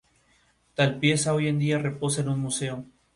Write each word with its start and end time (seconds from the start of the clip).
Tal 0.73 0.97
pieza 0.97 1.31
hoy 1.35 1.51
día 1.51 1.77
reposa 1.77 2.21
en 2.21 2.29
un 2.29 2.39
museo. 2.39 2.85